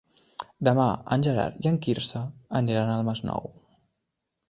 [0.67, 2.25] Demà en Gerard i en Quirze
[2.63, 3.51] aniran al Masnou.